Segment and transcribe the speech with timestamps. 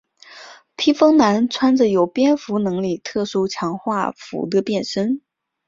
[0.77, 5.21] 披风男穿着有蝙蝠能力特殊强化服的变身。